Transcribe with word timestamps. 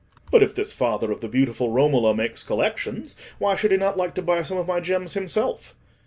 "But 0.31 0.41
if 0.41 0.55
this 0.55 0.73
father 0.73 1.11
of 1.11 1.21
the 1.21 1.29
beautiful 1.29 1.69
Romola 1.69 2.15
makes 2.15 2.41
collections, 2.41 3.15
why 3.37 3.55
should 3.55 3.69
he 3.69 3.77
not 3.77 3.97
like 3.97 4.15
to 4.15 4.23
buy 4.23 4.41
some 4.41 4.57
of 4.57 4.65
my 4.65 4.79
gems 4.79 5.13
himself?" 5.13 5.75